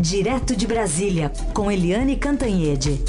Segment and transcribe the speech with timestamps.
[0.00, 3.00] Direto de Brasília, com Eliane Cantanhede.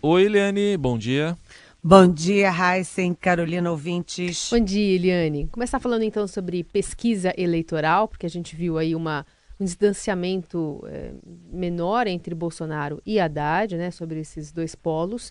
[0.00, 1.36] Oi, Eliane, bom dia.
[1.84, 4.48] Bom dia, Heisen, Carolina ouvintes.
[4.50, 5.48] Bom dia, Eliane.
[5.48, 9.26] Começar falando então sobre pesquisa eleitoral, porque a gente viu aí uma,
[9.60, 11.12] um distanciamento é,
[11.52, 15.30] menor entre Bolsonaro e Haddad, né, sobre esses dois polos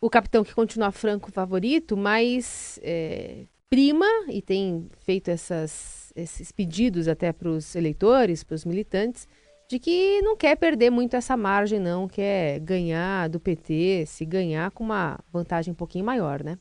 [0.00, 7.08] o capitão que continua franco favorito, mas é, prima e tem feito essas, esses pedidos
[7.08, 9.26] até para os eleitores, para os militantes,
[9.68, 14.70] de que não quer perder muito essa margem, não, quer ganhar do PT, se ganhar
[14.70, 16.56] com uma vantagem um pouquinho maior, né?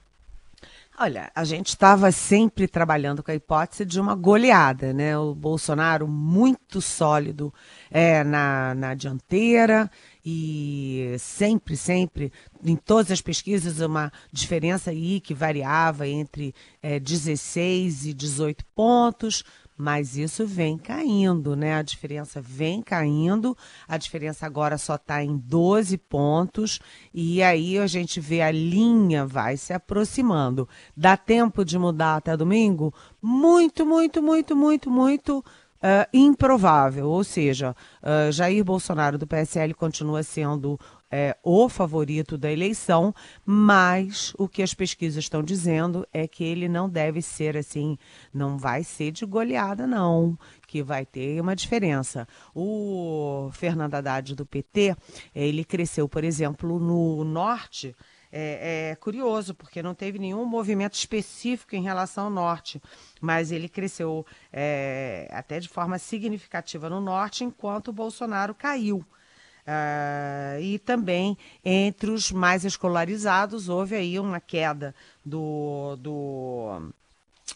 [0.98, 5.18] Olha, a gente estava sempre trabalhando com a hipótese de uma goleada, né?
[5.18, 7.54] O Bolsonaro muito sólido
[7.92, 9.92] é, na, na dianteira
[10.26, 12.32] e sempre, sempre,
[12.64, 19.44] em todas as pesquisas, uma diferença aí que variava entre é, 16 e 18 pontos
[19.78, 21.76] mas isso vem caindo, né?
[21.76, 26.80] A diferença vem caindo, a diferença agora só está em 12 pontos,
[27.14, 30.68] e aí a gente vê a linha vai se aproximando.
[30.96, 32.94] Dá tempo de mudar até domingo?
[33.22, 35.44] Muito, muito, muito, muito, muito
[35.86, 37.08] uh, improvável.
[37.08, 40.80] Ou seja, uh, Jair Bolsonaro do PSL continua sendo
[41.12, 43.14] é, o favorito da eleição,
[43.46, 47.98] mas o que as pesquisas estão dizendo é que ele não deve ser assim,
[48.34, 52.28] não vai ser de goleada, não, que vai ter uma diferença.
[52.54, 54.96] O Fernando Haddad do PT,
[55.34, 57.96] ele cresceu, por exemplo, no norte.
[58.38, 62.82] É, é, curioso, porque não teve nenhum movimento específico em relação ao norte,
[63.22, 68.98] mas ele cresceu é, até de forma significativa no norte, enquanto o Bolsonaro caiu.
[68.98, 74.94] Uh, e também entre os mais escolarizados houve aí uma queda
[75.26, 76.94] do, do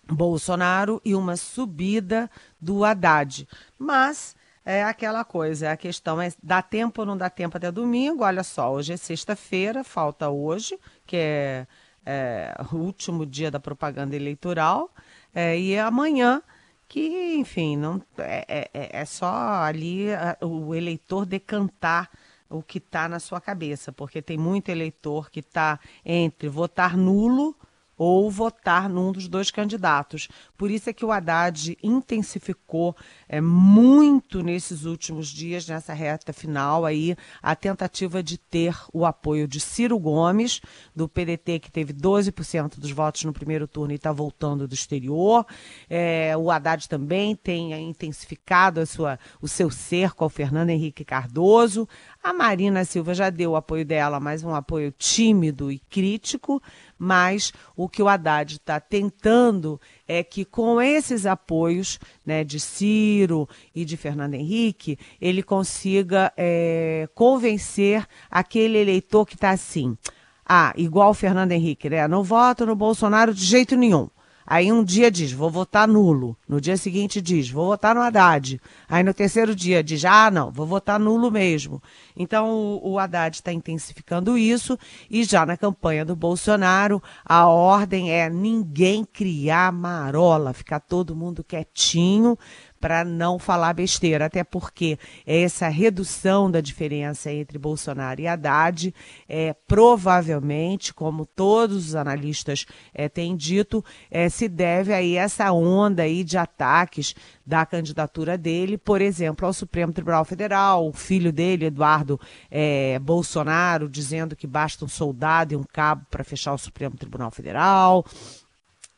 [0.10, 3.46] Bolsonaro e uma subida do Haddad.
[3.78, 4.34] Mas
[4.70, 8.24] é aquela coisa, a questão é dá tempo ou não dá tempo até domingo?
[8.24, 11.68] Olha só, hoje é sexta-feira, falta hoje, que é,
[12.06, 14.92] é, o último dia da propaganda eleitoral,
[15.34, 16.44] é, e amanhã
[16.88, 20.06] que, enfim, não é, é, é, é só ali
[20.40, 22.08] o eleitor decantar
[22.48, 27.56] o que está na sua cabeça, porque tem muito eleitor que está entre votar nulo
[28.00, 30.30] ou votar num dos dois candidatos.
[30.58, 32.96] Por isso é que o Haddad intensificou
[33.28, 39.46] é, muito nesses últimos dias, nessa reta final aí, a tentativa de ter o apoio
[39.50, 40.62] de Ciro Gomes,
[40.96, 45.46] do PDT, que teve 12% dos votos no primeiro turno e está voltando do exterior.
[45.90, 51.86] É, o Haddad também tem intensificado a sua, o seu cerco ao Fernando Henrique Cardoso.
[52.22, 56.62] A Marina Silva já deu o apoio dela, mas um apoio tímido e crítico
[57.00, 63.48] mas o que o Haddad está tentando é que com esses apoios né, de Ciro
[63.74, 69.98] e de Fernando Henrique, ele consiga é, convencer aquele eleitor que está assim,
[70.46, 72.06] ah, igual o Fernando Henrique, né?
[72.08, 74.10] Não voto no Bolsonaro de jeito nenhum.
[74.50, 76.36] Aí um dia diz, vou votar nulo.
[76.48, 78.60] No dia seguinte diz, vou votar no Haddad.
[78.90, 81.80] Aí no terceiro dia diz, ah, não, vou votar nulo mesmo.
[82.18, 84.76] Então o, o Haddad está intensificando isso
[85.08, 91.44] e já na campanha do Bolsonaro a ordem é ninguém criar marola, ficar todo mundo
[91.44, 92.36] quietinho
[92.80, 98.94] para não falar besteira, até porque essa redução da diferença entre Bolsonaro e Haddad
[99.28, 106.04] é provavelmente, como todos os analistas é, têm dito, é, se deve aí essa onda
[106.04, 111.66] aí de ataques da candidatura dele, por exemplo, ao Supremo Tribunal Federal, o filho dele,
[111.66, 112.20] Eduardo
[112.50, 117.32] é, Bolsonaro, dizendo que basta um soldado e um cabo para fechar o Supremo Tribunal
[117.32, 118.06] Federal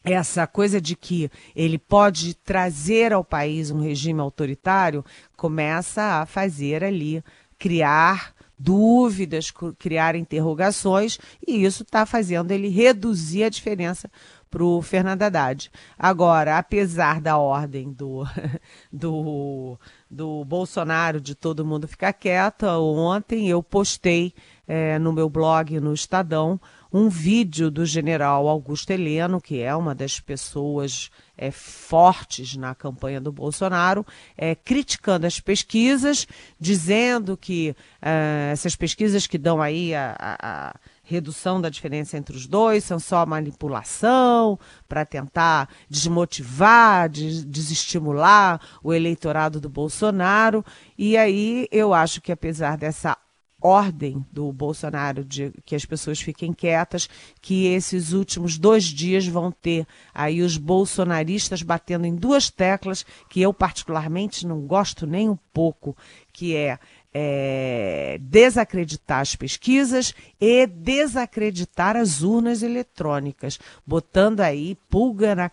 [0.03, 5.05] essa coisa de que ele pode trazer ao país um regime autoritário
[5.37, 7.23] começa a fazer ali
[7.57, 14.09] criar dúvidas, criar interrogações, e isso está fazendo ele reduzir a diferença
[14.51, 15.71] para o Fernando Haddad.
[15.97, 18.23] Agora, apesar da ordem do,
[18.91, 24.33] do, do Bolsonaro de todo mundo ficar quieto, ontem eu postei
[24.67, 26.59] é, no meu blog no Estadão
[26.91, 33.21] um vídeo do general Augusto Heleno, que é uma das pessoas é, fortes na campanha
[33.21, 34.05] do Bolsonaro,
[34.37, 36.27] é, criticando as pesquisas,
[36.59, 42.35] dizendo que é, essas pesquisas que dão aí a, a, a redução da diferença entre
[42.35, 50.63] os dois são só manipulação para tentar desmotivar, des desestimular o eleitorado do Bolsonaro.
[50.97, 53.17] E aí eu acho que apesar dessa
[53.61, 57.07] ordem do Bolsonaro de que as pessoas fiquem quietas,
[57.41, 63.41] que esses últimos dois dias vão ter aí os bolsonaristas batendo em duas teclas que
[63.41, 65.95] eu particularmente não gosto nem um pouco,
[66.33, 66.79] que é
[67.13, 75.49] é, desacreditar as pesquisas e desacreditar as urnas eletrônicas, botando aí pulga na,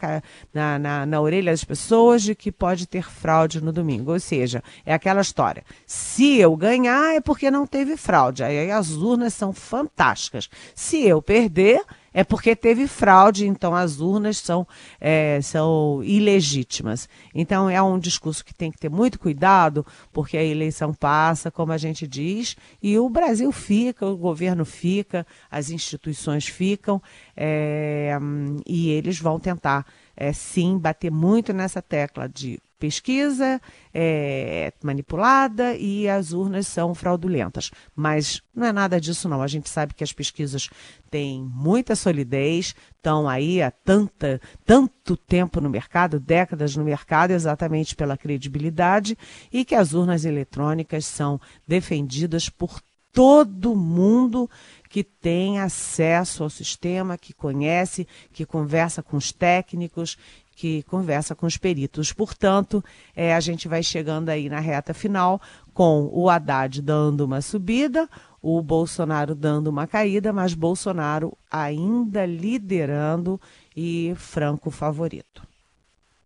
[0.55, 4.13] na, na, na, orelha das pessoas de que pode ter fraude no domingo.
[4.13, 8.45] Ou seja, é aquela história: se eu ganhar é porque não teve fraude.
[8.45, 10.49] Aí as urnas são fantásticas.
[10.75, 11.83] Se eu perder,
[12.13, 14.67] é porque teve fraude, então as urnas são,
[15.01, 17.09] é, são ilegítimas.
[17.35, 21.73] Então é um discurso que tem que ter muito cuidado, porque a eleição passa, como
[21.73, 27.03] a gente diz, e o Brasil fica, o governo fica, as instituições ficam,
[27.37, 28.17] é,
[28.67, 33.61] e eles vão tentar, é, sim, bater muito nessa tecla de pesquisa
[33.93, 37.71] é manipulada e as urnas são fraudulentas.
[37.95, 39.43] Mas não é nada disso, não.
[39.43, 40.71] A gente sabe que as pesquisas
[41.11, 47.97] têm muita solidez, estão aí há tanta, tanto tempo no mercado, décadas no mercado, exatamente
[47.97, 49.17] pela credibilidade,
[49.53, 52.81] e que as urnas eletrônicas são defendidas por
[53.13, 54.49] todo mundo
[54.89, 60.17] que tem acesso ao sistema, que conhece, que conversa com os técnicos
[60.59, 62.13] que conversa com os peritos.
[62.13, 65.41] Portanto, é, a gente vai chegando aí na reta final
[65.73, 68.09] com o Haddad dando uma subida,
[68.43, 73.41] o Bolsonaro dando uma caída, mas Bolsonaro ainda liderando
[73.77, 75.47] e franco favorito.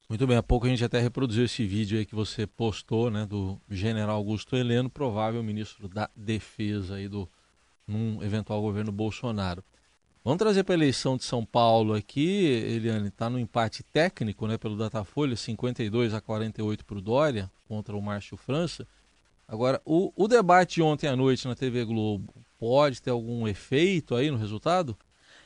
[0.09, 3.26] Muito bem, há pouco a gente até reproduziu esse vídeo aí que você postou, né,
[3.26, 7.29] do general Augusto Heleno, provável ministro da Defesa aí do
[7.87, 9.62] num eventual governo Bolsonaro.
[10.25, 14.56] Vamos trazer para a eleição de São Paulo aqui, Eliane, está no empate técnico né,
[14.56, 18.87] pelo Datafolha, 52 a 48 para o Dória, contra o Márcio França.
[19.49, 24.14] Agora, o, o debate de ontem à noite na TV Globo pode ter algum efeito
[24.14, 24.96] aí no resultado?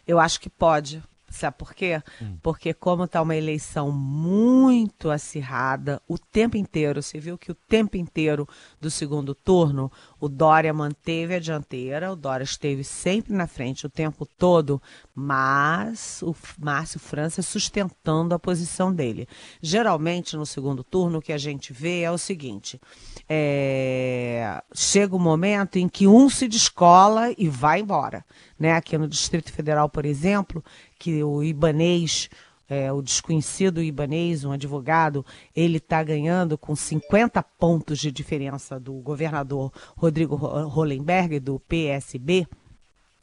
[0.06, 1.02] Eu acho que pode.
[1.28, 2.00] Sabe por quê?
[2.22, 2.38] Hum.
[2.40, 7.96] Porque como está uma eleição muito acirrada, o tempo inteiro, você viu que o tempo
[7.96, 8.48] inteiro
[8.80, 9.90] do segundo turno,
[10.20, 14.80] o Dória manteve a dianteira, o Dória esteve sempre na frente o tempo todo,
[15.14, 19.28] mas o Márcio França sustentando a posição dele.
[19.60, 22.80] Geralmente, no segundo turno, o que a gente vê é o seguinte,
[23.28, 24.62] é...
[24.72, 28.24] chega o um momento em que um se descola e vai embora.
[28.58, 28.72] Né?
[28.72, 30.64] Aqui no Distrito Federal, por exemplo,
[30.98, 32.30] que o Ibanês,
[32.68, 35.24] é, o desconhecido Ibanês, um advogado,
[35.54, 42.46] ele está ganhando com 50 pontos de diferença do governador Rodrigo Hollenberg, do PSB.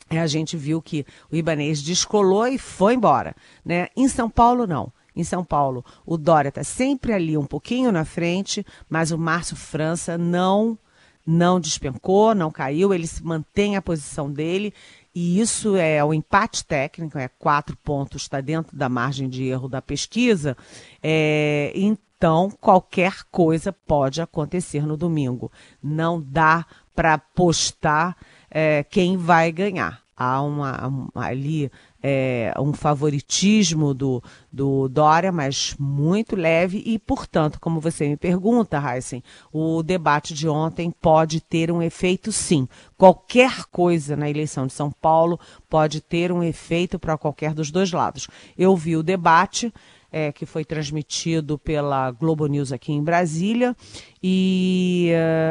[0.09, 3.35] A gente viu que o Ibanês descolou e foi embora.
[3.65, 3.87] Né?
[3.95, 4.91] Em São Paulo, não.
[5.15, 9.55] Em São Paulo, o Dória está sempre ali um pouquinho na frente, mas o Márcio
[9.55, 10.77] França não
[11.25, 14.73] não despencou, não caiu, ele mantém a posição dele
[15.15, 19.69] e isso é o empate técnico, é quatro pontos, está dentro da margem de erro
[19.69, 20.57] da pesquisa.
[21.01, 25.51] É, então, qualquer coisa pode acontecer no domingo.
[25.81, 26.65] Não dá
[26.95, 28.17] para apostar
[28.49, 30.01] é, quem vai ganhar.
[30.15, 31.71] Há uma, uma ali
[32.03, 34.21] é, um favoritismo do,
[34.51, 39.23] do Dória, mas muito leve e, portanto, como você me pergunta, Heisen,
[39.53, 42.67] o debate de ontem pode ter um efeito sim.
[42.97, 45.39] Qualquer coisa na eleição de São Paulo
[45.69, 48.27] pode ter um efeito para qualquer dos dois lados.
[48.57, 49.73] Eu vi o debate.
[50.15, 53.75] É, que foi transmitido pela Globo News aqui em Brasília.
[54.21, 55.09] E,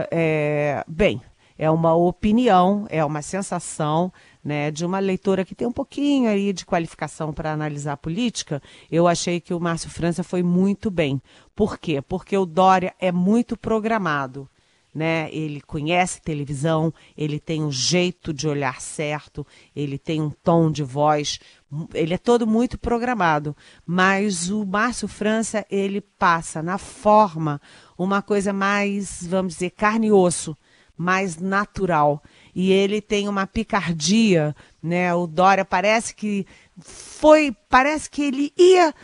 [0.09, 1.21] é, bem,
[1.59, 4.13] é uma opinião, é uma sensação
[4.45, 8.61] né, de uma leitora que tem um pouquinho aí de qualificação para analisar a política,
[8.91, 11.23] eu achei que o Márcio França foi muito bem.
[11.55, 12.03] Por quê?
[12.03, 14.49] Porque o Dória é muito programado.
[14.95, 15.33] Né?
[15.33, 20.83] Ele conhece televisão, ele tem um jeito de olhar certo, ele tem um tom de
[20.83, 21.41] voz,
[21.95, 23.57] ele é todo muito programado.
[23.87, 27.59] Mas o Márcio França, ele passa na forma
[27.97, 30.55] uma coisa mais, vamos dizer, carne e osso,
[30.97, 32.23] mais natural
[32.55, 35.15] e ele tem uma picardia, né?
[35.15, 36.47] O Dória parece que
[36.81, 38.95] foi, parece que ele ia,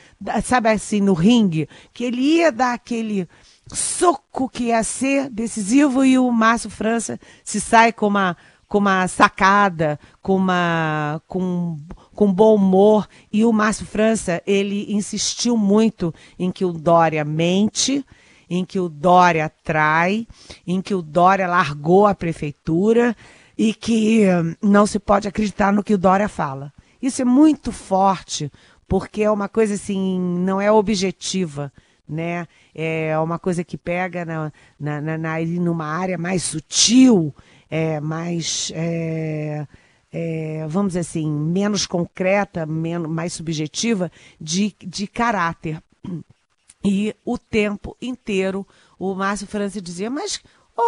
[0.43, 3.29] sabe assim, no ringue, que ele ia dar aquele
[3.73, 9.09] soco que ia ser decisivo e o Márcio França se sai com uma com uma
[9.09, 11.79] sacada, com uma com
[12.15, 18.05] com bom humor e o Márcio França, ele insistiu muito em que o Dória mente,
[18.49, 20.27] em que o Dória trai,
[20.67, 23.17] em que o Dória largou a prefeitura
[23.57, 24.23] e que
[24.63, 26.73] não se pode acreditar no que o Dória fala.
[27.01, 28.51] Isso é muito forte,
[28.87, 31.73] porque é uma coisa assim, não é objetiva,
[32.09, 32.47] né?
[32.75, 37.35] É uma coisa que pega na, na, na, na numa área mais sutil,
[37.71, 38.73] é, mais.
[38.75, 39.67] É,
[40.11, 45.83] é, vamos dizer assim, menos concreta, menos, mais subjetiva de, de caráter.
[46.89, 48.67] E o tempo inteiro
[48.99, 50.41] o Márcio França dizia, mas,
[50.75, 50.83] ô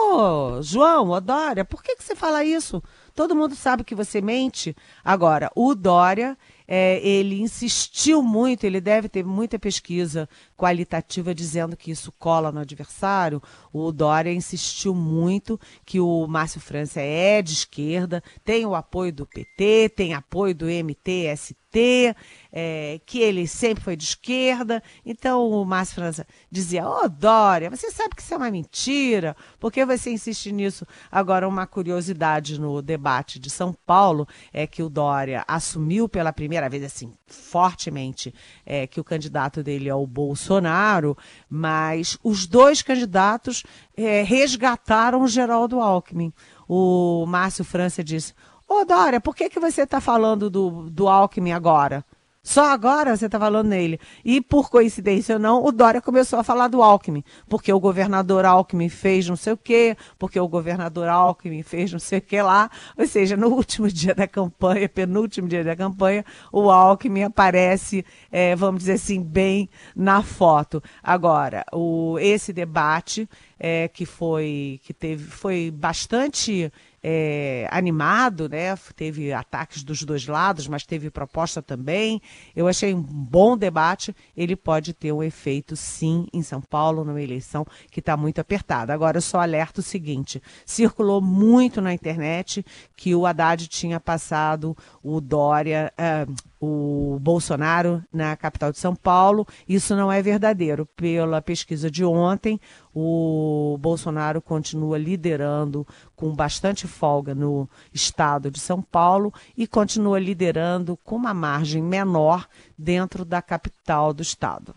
[0.56, 2.82] oh, João, ô Dória, por que, que você fala isso?
[3.14, 4.74] Todo mundo sabe que você mente.
[5.04, 10.28] Agora, o Dória é, ele insistiu muito, ele deve ter muita pesquisa
[10.60, 13.42] qualitativa dizendo que isso cola no adversário.
[13.72, 19.24] O Dória insistiu muito que o Márcio França é de esquerda, tem o apoio do
[19.24, 22.14] PT, tem apoio do MTST,
[22.52, 24.82] é, que ele sempre foi de esquerda.
[25.06, 29.34] Então o Márcio França dizia: Ô oh, Dória, você sabe que isso é uma mentira,
[29.58, 30.86] por que você insiste nisso?
[31.10, 36.68] Agora, uma curiosidade no debate de São Paulo é que o Dória assumiu pela primeira
[36.68, 38.34] vez, assim, fortemente,
[38.66, 40.06] é, que o candidato dele é o
[40.50, 41.16] Bolsonaro,
[41.48, 43.62] mas os dois candidatos
[43.96, 46.32] é, resgataram o Geraldo Alckmin.
[46.68, 48.34] O Márcio França disse:
[48.68, 52.04] Ô, Dória, por que, que você está falando do, do Alckmin agora?
[52.42, 54.00] Só agora você está falando nele.
[54.24, 58.46] E por coincidência ou não, o Dória começou a falar do Alckmin, porque o governador
[58.46, 62.40] Alckmin fez não sei o quê, porque o governador Alckmin fez não sei o que
[62.40, 62.70] lá.
[62.96, 68.56] Ou seja, no último dia da campanha, penúltimo dia da campanha, o Alckmin aparece, é,
[68.56, 70.82] vamos dizer assim, bem na foto.
[71.02, 73.28] Agora, o, esse debate
[73.62, 78.74] é, que foi que teve foi bastante é, animado, né?
[78.96, 82.22] Teve ataques dos dois lados, mas teve proposta também.
[82.56, 84.16] Eu achei um bom debate.
[84.34, 88.94] Ele pode ter um efeito, sim, em São Paulo, numa eleição que está muito apertada.
[88.94, 92.64] Agora, eu só alerto o seguinte: circulou muito na internet
[92.96, 95.92] que o Haddad tinha passado o Dória.
[95.98, 99.46] Uh, o Bolsonaro na capital de São Paulo.
[99.66, 100.84] Isso não é verdadeiro.
[100.94, 102.60] Pela pesquisa de ontem,
[102.94, 110.98] o Bolsonaro continua liderando com bastante folga no estado de São Paulo e continua liderando
[110.98, 114.74] com uma margem menor dentro da capital do estado.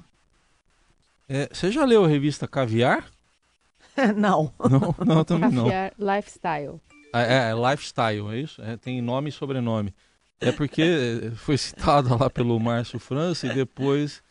[1.27, 3.05] É, você já leu a revista Caviar?
[4.15, 4.53] não.
[4.69, 5.65] Não, não também não.
[5.65, 6.79] Caviar Lifestyle.
[7.13, 8.61] É, é, Lifestyle, é isso?
[8.61, 9.93] É, tem nome e sobrenome.
[10.43, 14.21] É porque foi citado lá pelo Márcio França e depois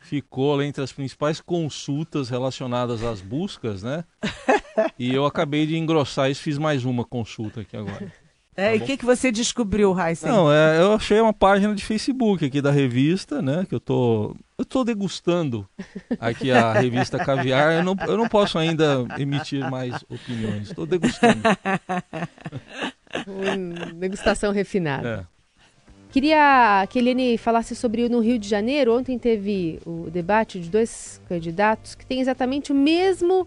[0.00, 4.04] ficou lá entre as principais consultas relacionadas às buscas, né?
[4.98, 8.12] E eu acabei de engrossar isso, fiz mais uma consulta aqui agora.
[8.56, 10.26] É, tá e o que, que você descobriu, Raíssa?
[10.26, 13.64] Não, é, eu achei uma página de Facebook aqui da revista, né?
[13.68, 14.34] Que eu tô.
[14.58, 15.68] Eu tô degustando
[16.18, 17.74] aqui a revista Caviar.
[17.74, 20.70] Eu não, eu não posso ainda emitir mais opiniões.
[20.70, 21.40] Estou degustando.
[23.94, 25.26] degustação refinada.
[25.34, 25.37] É.
[26.10, 28.96] Queria que Eliane falasse sobre no Rio de Janeiro.
[28.96, 33.46] Ontem teve o debate de dois candidatos que têm exatamente o mesmo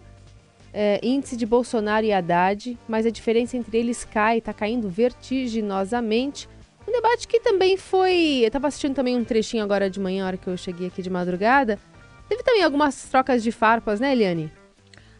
[0.72, 6.48] é, índice de Bolsonaro e Haddad, mas a diferença entre eles cai, está caindo vertiginosamente.
[6.86, 8.40] Um debate que também foi.
[8.42, 11.02] Eu estava assistindo também um trechinho agora de manhã, a hora que eu cheguei aqui
[11.02, 11.78] de madrugada.
[12.28, 14.50] Teve também algumas trocas de farpas, né, Eliane?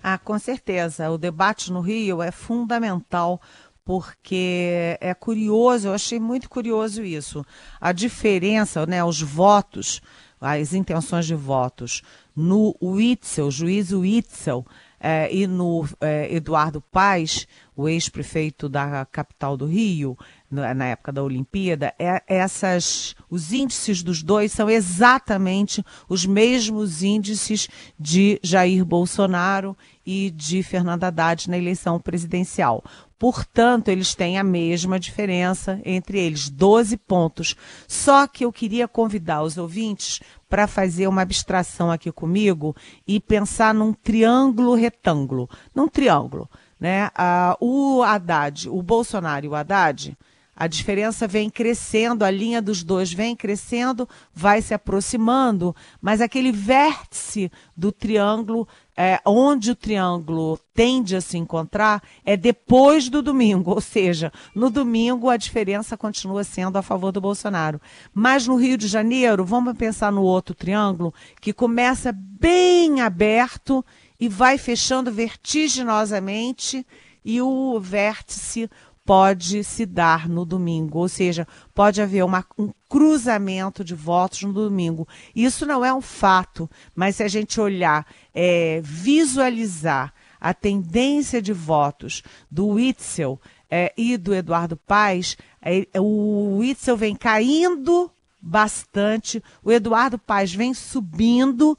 [0.02, 1.10] Ah, com certeza.
[1.10, 3.40] O debate no Rio é fundamental
[3.84, 7.44] porque é curioso, eu achei muito curioso isso.
[7.80, 10.00] A diferença, né, os votos,
[10.40, 12.02] as intenções de votos
[12.34, 14.64] no Witzel, juiz Witzel,
[15.04, 20.16] é, e no é, Eduardo Paes, o ex-prefeito da capital do Rio,
[20.48, 27.68] na época da Olimpíada, é, essas, os índices dos dois são exatamente os mesmos índices
[27.98, 32.84] de Jair Bolsonaro e de Fernando Haddad na eleição presidencial.
[33.22, 37.54] Portanto, eles têm a mesma diferença entre eles, 12 pontos.
[37.86, 42.74] Só que eu queria convidar os ouvintes para fazer uma abstração aqui comigo
[43.06, 45.48] e pensar num triângulo retângulo.
[45.72, 46.50] Num triângulo.
[46.80, 47.10] Né?
[47.14, 50.18] Ah, o Haddad, o Bolsonaro e o Haddad,
[50.54, 56.52] a diferença vem crescendo, a linha dos dois vem crescendo, vai se aproximando, mas aquele
[56.52, 63.70] vértice do triângulo é, onde o triângulo tende a se encontrar é depois do domingo,
[63.70, 67.80] ou seja, no domingo a diferença continua sendo a favor do Bolsonaro.
[68.12, 73.84] Mas no Rio de Janeiro, vamos pensar no outro triângulo, que começa bem aberto
[74.20, 76.86] e vai fechando vertiginosamente,
[77.24, 78.68] e o vértice
[79.04, 84.52] pode se dar no domingo, ou seja, pode haver uma, um cruzamento de votos no
[84.52, 85.06] domingo.
[85.34, 91.52] Isso não é um fato, mas se a gente olhar, é, visualizar a tendência de
[91.52, 93.40] votos do Witzel
[93.70, 100.74] é, e do Eduardo Paes, é, o Witzel vem caindo bastante, o Eduardo Paes vem
[100.74, 101.78] subindo.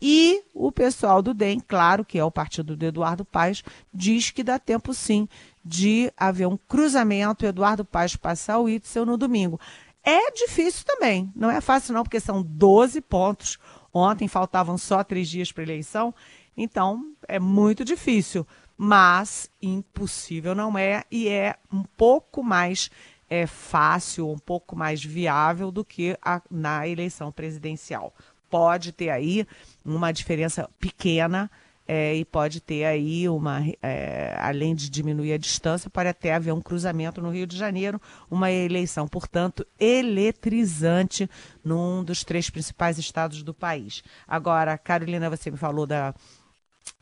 [0.00, 4.44] E o pessoal do DEM, claro que é o partido do Eduardo Paes, diz que
[4.44, 5.28] dá tempo sim
[5.64, 9.60] de haver um cruzamento Eduardo Paz passar o Itzel no domingo.
[10.02, 13.58] É difícil também, não é fácil não, porque são 12 pontos.
[13.92, 16.14] Ontem faltavam só três dias para eleição,
[16.56, 22.90] então é muito difícil, mas impossível não é, e é um pouco mais
[23.28, 28.14] é, fácil, um pouco mais viável do que a, na eleição presidencial.
[28.50, 29.46] Pode ter aí
[29.84, 31.50] uma diferença pequena
[31.88, 36.52] é, e pode ter aí uma, é, além de diminuir a distância, pode até haver
[36.52, 37.98] um cruzamento no Rio de Janeiro,
[38.30, 41.28] uma eleição, portanto, eletrizante
[41.64, 44.02] num dos três principais estados do país.
[44.26, 46.14] Agora, Carolina, você me falou da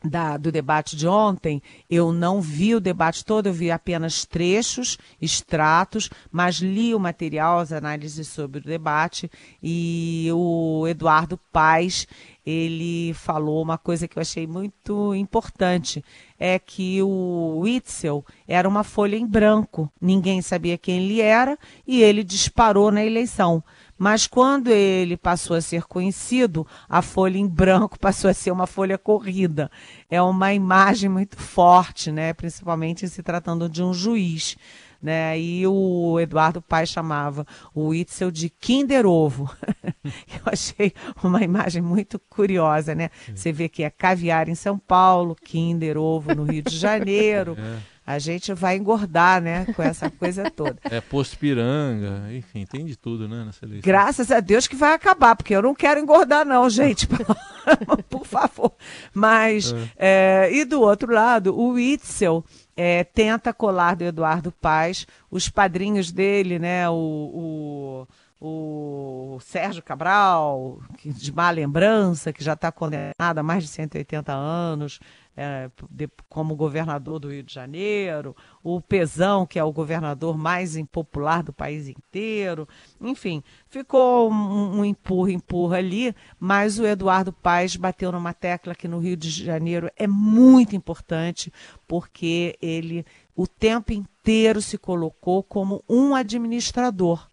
[0.03, 4.97] da, do debate de ontem, eu não vi o debate todo, eu vi apenas trechos,
[5.21, 9.29] extratos, mas li o material, as análises sobre o debate,
[9.61, 12.07] e o Eduardo Paes,
[12.45, 16.03] ele falou uma coisa que eu achei muito importante,
[16.39, 22.01] é que o Witzel era uma folha em branco, ninguém sabia quem ele era, e
[22.01, 23.63] ele disparou na eleição.
[23.97, 28.67] Mas quando ele passou a ser conhecido, a folha em branco passou a ser uma
[28.67, 29.71] folha corrida.
[30.09, 32.33] É uma imagem muito forte, né?
[32.33, 34.55] principalmente se tratando de um juiz.
[34.99, 35.39] Né?
[35.39, 39.49] E o Eduardo Pai chamava o Itzel de Kinder Ovo.
[40.03, 40.91] Eu achei
[41.23, 43.11] uma imagem muito curiosa, né?
[43.33, 47.55] Você vê que é caviar em São Paulo, Kinder Ovo no Rio de Janeiro.
[47.96, 50.77] É a gente vai engordar, né, com essa coisa toda.
[50.85, 53.81] É posto piranga, enfim, tem de tudo, né, nessa eleição.
[53.83, 57.05] Graças a Deus que vai acabar, porque eu não quero engordar não, gente,
[58.09, 58.71] por favor.
[59.13, 60.47] Mas, é.
[60.47, 62.45] É, e do outro lado, o Itzel
[62.77, 68.07] é, tenta colar do Eduardo Paz, os padrinhos dele, né, o, o,
[68.39, 74.99] o Sérgio Cabral, de má lembrança, que já está condenado a mais de 180 anos,
[75.35, 80.75] é, de, como governador do Rio de Janeiro, o Pezão, que é o governador mais
[80.75, 82.67] impopular do país inteiro.
[82.99, 88.87] Enfim, ficou um, um empurra, empurra ali, mas o Eduardo Paes bateu numa tecla que
[88.87, 91.51] no Rio de Janeiro é muito importante,
[91.87, 97.27] porque ele o tempo inteiro se colocou como um administrador.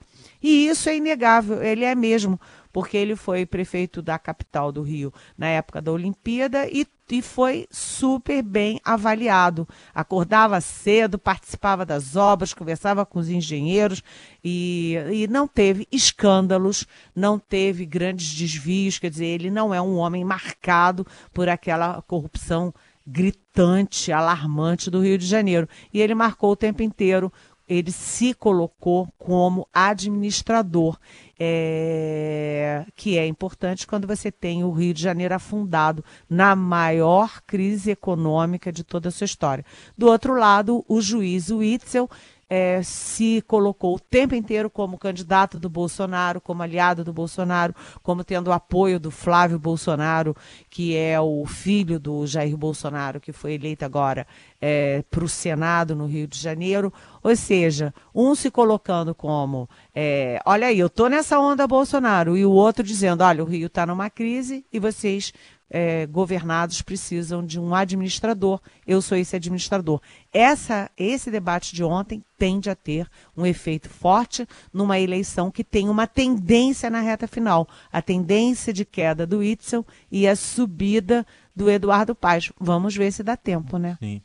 [0.45, 2.39] E isso é inegável, ele é mesmo,
[2.71, 7.67] porque ele foi prefeito da capital do Rio na época da Olimpíada e, e foi
[7.71, 9.67] super bem avaliado.
[9.95, 14.03] Acordava cedo, participava das obras, conversava com os engenheiros
[14.45, 18.99] e, e não teve escândalos, não teve grandes desvios.
[18.99, 22.71] Quer dizer, ele não é um homem marcado por aquela corrupção
[23.07, 25.67] gritante, alarmante do Rio de Janeiro.
[25.91, 27.33] E ele marcou o tempo inteiro
[27.68, 30.98] ele se colocou como administrador,
[31.38, 37.90] é, que é importante quando você tem o Rio de Janeiro afundado na maior crise
[37.90, 39.64] econômica de toda a sua história.
[39.96, 42.09] Do outro lado, o juiz Witzel
[42.49, 48.25] é, se colocou o tempo inteiro como candidato do Bolsonaro, como aliado do Bolsonaro, como
[48.25, 50.37] tendo apoio do Flávio Bolsonaro,
[50.71, 54.27] que é o filho do Jair Bolsonaro, que foi eleito agora
[54.61, 56.93] é, para o Senado no Rio de Janeiro.
[57.23, 62.45] Ou seja, um se colocando como: é, olha aí, eu estou nessa onda Bolsonaro, e
[62.45, 65.33] o outro dizendo: olha, o Rio está numa crise e vocês
[65.70, 68.61] é, governados precisam de um administrador.
[68.87, 70.00] Eu sou esse administrador.
[70.33, 75.88] Essa, esse debate de ontem tende a ter um efeito forte numa eleição que tem
[75.88, 81.70] uma tendência na reta final, a tendência de queda do Itzel e a subida do
[81.70, 82.53] Eduardo Paz.
[82.61, 83.96] Vamos ver se dá tempo, né?
[84.00, 84.22] Sim.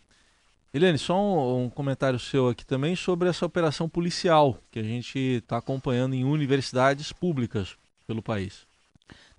[0.72, 5.18] Eliane, só um, um, comentário seu aqui também sobre essa operação policial que a gente
[5.18, 7.76] está acompanhando em universidades públicas
[8.06, 8.69] pelo país.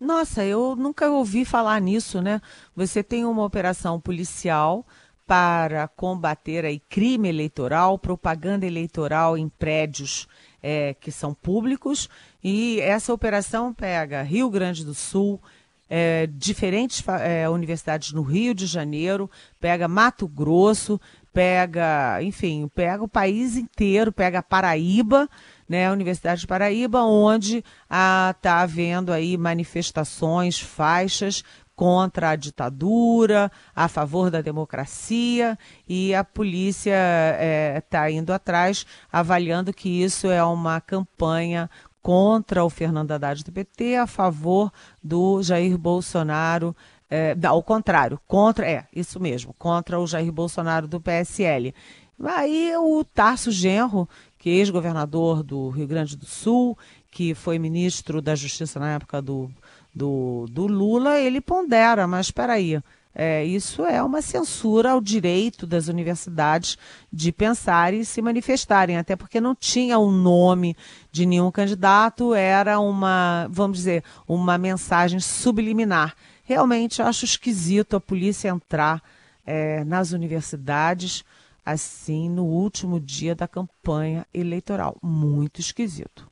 [0.00, 2.40] Nossa, eu nunca ouvi falar nisso, né?
[2.74, 4.86] Você tem uma operação policial
[5.26, 10.26] para combater aí crime eleitoral, propaganda eleitoral em prédios
[10.62, 12.08] é, que são públicos,
[12.42, 15.40] e essa operação pega Rio Grande do Sul,
[15.88, 20.98] é, diferentes é, universidades no Rio de Janeiro, pega Mato Grosso,
[21.32, 25.28] pega, enfim, pega o país inteiro, pega Paraíba,
[25.70, 31.44] né, a Universidade de Paraíba, onde está havendo aí manifestações, faixas
[31.76, 35.56] contra a ditadura, a favor da democracia,
[35.88, 36.98] e a polícia
[37.78, 41.70] está é, indo atrás, avaliando que isso é uma campanha
[42.02, 46.74] contra o Fernando Haddad do PT, a favor do Jair Bolsonaro,
[47.09, 51.72] é, ao contrário, contra, é, isso mesmo, contra o Jair Bolsonaro do PSL.
[52.22, 54.06] Aí o Tarso Genro,
[54.40, 56.76] que é ex-governador do Rio Grande do Sul,
[57.11, 59.50] que foi ministro da Justiça na época do,
[59.94, 62.81] do, do Lula, ele pondera, mas espera aí,
[63.14, 66.79] é, isso é uma censura ao direito das universidades
[67.12, 70.74] de pensar e se manifestarem, até porque não tinha o nome
[71.12, 76.14] de nenhum candidato, era uma, vamos dizer, uma mensagem subliminar.
[76.44, 79.03] Realmente acho esquisito a polícia entrar
[79.44, 81.24] é, nas universidades
[81.64, 84.96] assim no último dia da campanha eleitoral.
[85.03, 86.31] Muito esquisito.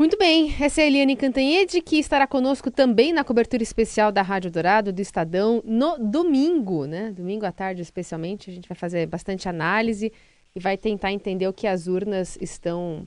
[0.00, 4.22] Muito bem, essa é a Eliane Cantanhede, que estará conosco também na cobertura especial da
[4.22, 7.10] Rádio Dourado, do Estadão, no domingo, né?
[7.10, 8.48] Domingo à tarde, especialmente.
[8.48, 10.10] A gente vai fazer bastante análise
[10.56, 13.06] e vai tentar entender o que as urnas estão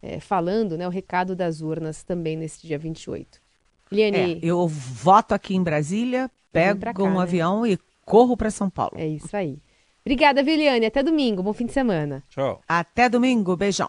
[0.00, 0.88] é, falando, né?
[0.88, 3.38] O recado das urnas também nesse dia 28.
[3.90, 4.34] Eliane.
[4.34, 7.20] É, eu voto aqui em Brasília, pego cá, um né?
[7.20, 8.94] avião e corro para São Paulo.
[8.96, 9.58] É isso aí.
[10.04, 10.86] Obrigada, Viliane.
[10.86, 11.42] Até domingo.
[11.42, 12.22] Bom fim de semana.
[12.28, 12.60] Tchau.
[12.66, 13.56] Até domingo.
[13.56, 13.88] Beijão.